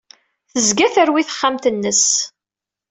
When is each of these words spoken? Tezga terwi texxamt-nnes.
Tezga 0.51 0.87
terwi 0.95 1.23
texxamt-nnes. 1.27 2.05